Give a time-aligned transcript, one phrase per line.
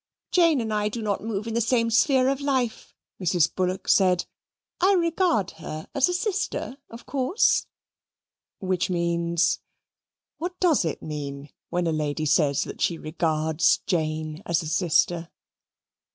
[0.31, 3.53] "Jane and I do not move in the same sphere of life," Mrs.
[3.53, 4.25] Bullock said.
[4.79, 7.67] "I regard her as a sister, of course"
[8.57, 9.59] which means
[10.39, 15.29] what does it mean when a lady says that she regards Jane as a sister?